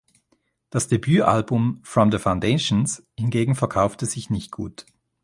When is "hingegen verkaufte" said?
3.19-4.07